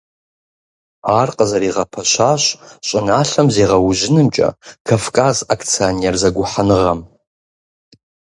Ар 1.19 1.29
къызэригъэпэщащ 1.37 2.43
щӀыналъэм 2.87 3.47
зегъэужьынымкӀэ 3.55 4.49
«Кавказ» 4.87 5.37
акционер 5.53 6.15
зэгухьэныгъэм. 6.21 6.99